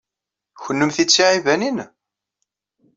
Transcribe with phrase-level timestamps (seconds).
[0.63, 1.77] Kennemti d tiɛibanin?